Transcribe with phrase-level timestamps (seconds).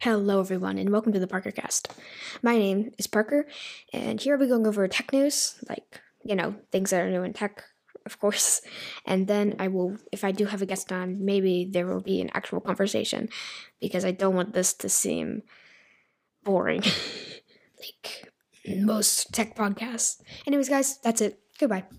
[0.00, 1.92] Hello, everyone, and welcome to the Parker Cast.
[2.40, 3.48] My name is Parker,
[3.92, 7.32] and here we're going over tech news, like, you know, things that are new in
[7.32, 7.64] tech,
[8.06, 8.60] of course.
[9.06, 12.20] And then I will, if I do have a guest on, maybe there will be
[12.20, 13.28] an actual conversation
[13.80, 15.42] because I don't want this to seem
[16.44, 16.82] boring
[17.82, 18.32] like
[18.68, 20.22] most tech podcasts.
[20.46, 21.40] Anyways, guys, that's it.
[21.58, 21.82] Goodbye.